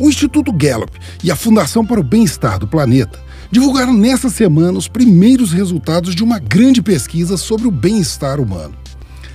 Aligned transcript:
O 0.00 0.08
Instituto 0.08 0.52
Gallup 0.52 0.90
e 1.22 1.30
a 1.30 1.36
Fundação 1.36 1.86
para 1.86 2.00
o 2.00 2.02
Bem-Estar 2.02 2.58
do 2.58 2.66
Planeta 2.66 3.22
divulgaram 3.48 3.92
nesta 3.92 4.28
semana 4.28 4.76
os 4.76 4.88
primeiros 4.88 5.52
resultados 5.52 6.16
de 6.16 6.24
uma 6.24 6.40
grande 6.40 6.82
pesquisa 6.82 7.36
sobre 7.36 7.68
o 7.68 7.70
bem-estar 7.70 8.40
humano. 8.40 8.74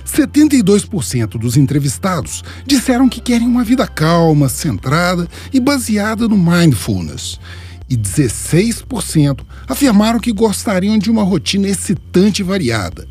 72% 0.04 1.38
dos 1.38 1.56
entrevistados 1.56 2.44
disseram 2.66 3.08
que 3.08 3.22
querem 3.22 3.46
uma 3.46 3.64
vida 3.64 3.86
calma, 3.86 4.50
centrada 4.50 5.26
e 5.50 5.58
baseada 5.58 6.28
no 6.28 6.36
mindfulness. 6.36 7.40
E 7.88 7.96
16% 7.96 9.40
afirmaram 9.66 10.20
que 10.20 10.32
gostariam 10.32 10.98
de 10.98 11.10
uma 11.10 11.22
rotina 11.22 11.68
excitante 11.68 12.42
e 12.42 12.44
variada. 12.44 13.08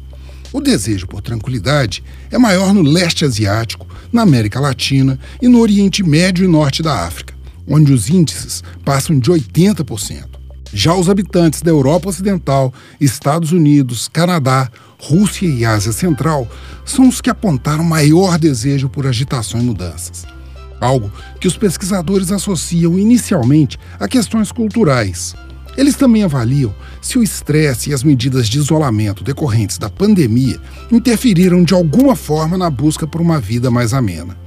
O 0.54 0.62
desejo 0.62 1.08
por 1.08 1.22
tranquilidade 1.22 2.04
é 2.30 2.38
maior 2.38 2.74
no 2.76 2.84
leste 2.84 3.26
asiático, 3.26 3.88
na 4.12 4.22
América 4.22 4.60
Latina 4.60 5.20
e 5.42 5.48
no 5.48 5.60
Oriente 5.60 6.04
Médio 6.04 6.46
e 6.46 6.48
Norte 6.48 6.84
da 6.84 7.06
África, 7.06 7.39
onde 7.70 7.94
os 7.94 8.10
índices 8.10 8.64
passam 8.84 9.20
de 9.20 9.32
80%. 9.32 10.40
Já 10.74 10.94
os 10.94 11.10
habitantes 11.10 11.62
da 11.62 11.72
Europa 11.72 12.10
Ocidental, 12.10 12.74
Estados 13.00 13.52
Unidos, 13.52 14.08
Canadá, 14.08 14.70
Rússia 15.00 15.48
e 15.48 15.66
Ásia 15.66 15.92
Central 15.92 16.48
são 16.86 17.08
os 17.08 17.22
que 17.22 17.30
apontaram 17.30 17.84
maior 17.84 18.38
desejo 18.38 18.90
por 18.90 19.08
agitação 19.08 19.60
e 19.60 19.64
mudanças. 19.64 20.26
Algo 20.80 21.12
que 21.40 21.48
os 21.48 21.58
pesquisadores 21.58 22.32
associam 22.32 23.00
inicialmente 23.00 23.78
a 24.00 24.08
questões 24.08 24.52
culturais. 24.52 25.36
Eles 25.78 25.96
também 25.96 26.24
avaliam 26.24 26.74
se 27.02 27.18
o 27.18 27.24
estresse 27.24 27.90
e 27.90 27.94
as 27.94 28.04
medidas 28.04 28.48
de 28.48 28.60
isolamento 28.60 29.24
decorrentes 29.24 29.78
da 29.78 29.90
pandemia 29.90 30.60
interferiram 30.92 31.64
de 31.64 31.74
alguma 31.74 32.16
forma 32.16 32.58
na 32.58 32.70
busca 32.70 33.08
por 33.08 33.22
uma 33.22 33.40
vida 33.40 33.72
mais 33.72 33.94
amena. 33.94 34.38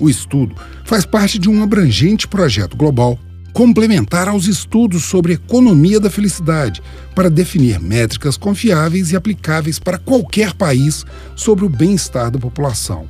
O 0.00 0.08
estudo 0.08 0.56
faz 0.84 1.04
parte 1.04 1.38
de 1.38 1.48
um 1.48 1.62
abrangente 1.62 2.26
projeto 2.26 2.76
global 2.76 3.18
complementar 3.52 4.28
aos 4.28 4.46
estudos 4.46 5.04
sobre 5.04 5.34
economia 5.34 5.98
da 6.00 6.10
felicidade, 6.10 6.82
para 7.14 7.28
definir 7.28 7.80
métricas 7.80 8.36
confiáveis 8.36 9.10
e 9.10 9.16
aplicáveis 9.16 9.78
para 9.78 9.98
qualquer 9.98 10.54
país 10.54 11.04
sobre 11.34 11.64
o 11.64 11.68
bem-estar 11.68 12.30
da 12.30 12.38
população. 12.38 13.08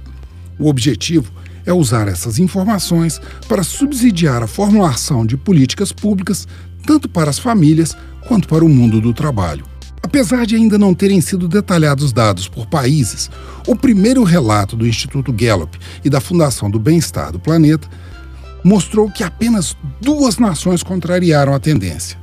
O 0.58 0.68
objetivo 0.68 1.30
é 1.64 1.72
usar 1.72 2.08
essas 2.08 2.38
informações 2.38 3.20
para 3.48 3.62
subsidiar 3.62 4.42
a 4.42 4.46
formulação 4.46 5.24
de 5.26 5.36
políticas 5.36 5.92
públicas 5.92 6.48
tanto 6.86 7.08
para 7.08 7.30
as 7.30 7.38
famílias 7.38 7.96
quanto 8.26 8.48
para 8.48 8.64
o 8.64 8.68
mundo 8.68 9.00
do 9.00 9.12
trabalho. 9.12 9.69
Apesar 10.10 10.44
de 10.44 10.56
ainda 10.56 10.76
não 10.76 10.92
terem 10.92 11.20
sido 11.20 11.46
detalhados 11.46 12.12
dados 12.12 12.48
por 12.48 12.66
países, 12.66 13.30
o 13.64 13.76
primeiro 13.76 14.24
relato 14.24 14.74
do 14.74 14.84
Instituto 14.84 15.32
Gallup 15.32 15.78
e 16.04 16.10
da 16.10 16.20
Fundação 16.20 16.68
do 16.68 16.80
Bem-Estar 16.80 17.30
do 17.30 17.38
Planeta 17.38 17.88
mostrou 18.64 19.08
que 19.08 19.22
apenas 19.22 19.76
duas 20.00 20.36
nações 20.36 20.82
contrariaram 20.82 21.54
a 21.54 21.60
tendência. 21.60 22.18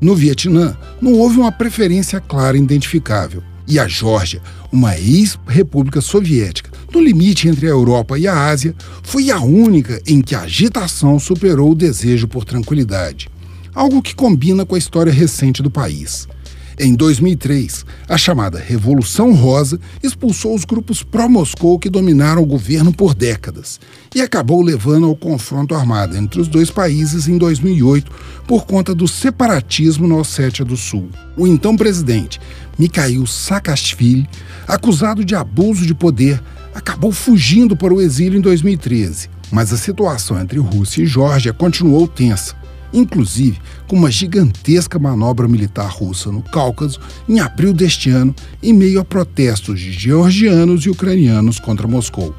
No 0.00 0.16
Vietnã, 0.16 0.76
não 1.00 1.12
houve 1.12 1.38
uma 1.38 1.52
preferência 1.52 2.20
clara 2.20 2.58
e 2.58 2.60
identificável. 2.60 3.40
E 3.68 3.78
a 3.78 3.86
Geórgia, 3.86 4.42
uma 4.72 4.98
ex-república 4.98 6.00
soviética, 6.00 6.72
no 6.92 7.00
limite 7.00 7.46
entre 7.46 7.66
a 7.66 7.70
Europa 7.70 8.18
e 8.18 8.26
a 8.26 8.48
Ásia, 8.48 8.74
foi 9.04 9.30
a 9.30 9.38
única 9.40 10.02
em 10.08 10.20
que 10.20 10.34
a 10.34 10.40
agitação 10.40 11.20
superou 11.20 11.70
o 11.70 11.76
desejo 11.76 12.26
por 12.26 12.44
tranquilidade. 12.44 13.28
Algo 13.72 14.02
que 14.02 14.12
combina 14.12 14.66
com 14.66 14.74
a 14.74 14.78
história 14.78 15.12
recente 15.12 15.62
do 15.62 15.70
país. 15.70 16.26
Em 16.80 16.94
2003, 16.94 17.84
a 18.08 18.16
chamada 18.16 18.56
Revolução 18.56 19.34
Rosa 19.34 19.80
expulsou 20.00 20.54
os 20.54 20.64
grupos 20.64 21.02
pró-Moscou 21.02 21.76
que 21.76 21.90
dominaram 21.90 22.40
o 22.40 22.46
governo 22.46 22.92
por 22.92 23.16
décadas 23.16 23.80
e 24.14 24.20
acabou 24.20 24.62
levando 24.62 25.06
ao 25.06 25.16
confronto 25.16 25.74
armado 25.74 26.16
entre 26.16 26.40
os 26.40 26.46
dois 26.46 26.70
países 26.70 27.26
em 27.26 27.36
2008 27.36 28.12
por 28.46 28.64
conta 28.64 28.94
do 28.94 29.08
separatismo 29.08 30.06
na 30.06 30.14
Ossétia 30.14 30.64
do 30.64 30.76
Sul. 30.76 31.08
O 31.36 31.48
então 31.48 31.76
presidente, 31.76 32.40
Mikhail 32.78 33.26
Saakashvili, 33.26 34.28
acusado 34.68 35.24
de 35.24 35.34
abuso 35.34 35.84
de 35.84 35.94
poder, 35.94 36.40
acabou 36.72 37.10
fugindo 37.10 37.76
para 37.76 37.92
o 37.92 38.00
exílio 38.00 38.38
em 38.38 38.40
2013. 38.40 39.28
Mas 39.50 39.72
a 39.72 39.76
situação 39.76 40.40
entre 40.40 40.60
Rússia 40.60 41.02
e 41.02 41.06
Geórgia 41.06 41.52
continuou 41.52 42.06
tensa 42.06 42.54
inclusive 42.92 43.58
com 43.86 43.96
uma 43.96 44.10
gigantesca 44.10 44.98
manobra 44.98 45.48
militar 45.48 45.90
russa 45.90 46.30
no 46.30 46.42
Cáucaso 46.42 47.00
em 47.28 47.40
abril 47.40 47.72
deste 47.72 48.10
ano, 48.10 48.34
em 48.62 48.72
meio 48.72 49.00
a 49.00 49.04
protestos 49.04 49.80
de 49.80 49.92
georgianos 49.92 50.84
e 50.84 50.90
ucranianos 50.90 51.58
contra 51.58 51.86
Moscou. 51.86 52.34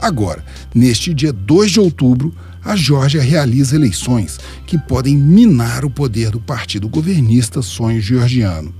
Agora, 0.00 0.44
neste 0.74 1.14
dia 1.14 1.32
2 1.32 1.70
de 1.72 1.80
outubro, 1.80 2.34
a 2.62 2.74
Geórgia 2.74 3.22
realiza 3.22 3.76
eleições 3.76 4.38
que 4.66 4.76
podem 4.76 5.16
minar 5.16 5.84
o 5.84 5.90
poder 5.90 6.30
do 6.30 6.40
partido 6.40 6.88
governista 6.88 7.62
Sonho 7.62 8.00
Georgiano. 8.00 8.74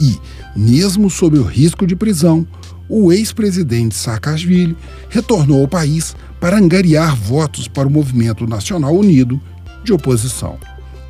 E, 0.00 0.18
mesmo 0.54 1.08
sob 1.08 1.38
o 1.38 1.42
risco 1.42 1.86
de 1.86 1.96
prisão, 1.96 2.46
o 2.88 3.12
ex-presidente 3.12 3.94
Saakashvili 3.94 4.76
retornou 5.08 5.62
ao 5.62 5.68
país 5.68 6.14
para 6.38 6.58
angariar 6.58 7.16
votos 7.16 7.66
para 7.66 7.88
o 7.88 7.90
Movimento 7.90 8.46
Nacional 8.46 8.94
Unido 8.94 9.40
de 9.84 9.92
oposição. 9.92 10.58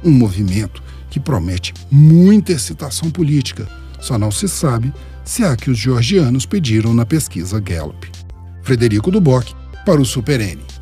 Um 0.05 0.11
movimento 0.11 0.83
que 1.09 1.21
promete 1.21 1.73
muita 1.91 2.53
excitação 2.53 3.11
política, 3.11 3.69
só 4.01 4.19
não 4.19 4.31
se 4.31 4.49
sabe 4.49 4.93
se 5.25 5.45
há 5.45 5.57
que 5.57 5.71
os 5.71 5.79
georgianos 5.79 6.45
pediram 6.45 6.93
na 6.93 7.07
pesquisa 7.07 7.61
Gallup. 7.61 8.11
Frederico 8.63 9.11
Duboc, 9.11 9.53
para 9.87 10.01
o 10.01 10.05
Super 10.05 10.41
N. 10.41 10.74